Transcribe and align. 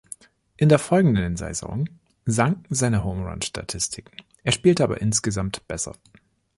In 0.57 0.67
der 0.69 0.79
folgenden 0.79 1.37
Saison 1.37 1.87
sanken 2.25 2.73
seine 2.73 3.03
Home-Run-Statistiken, 3.03 4.17
er 4.43 4.51
spielte 4.51 4.83
aber 4.83 4.99
insgesamt 4.99 5.67
besser. 5.67 5.93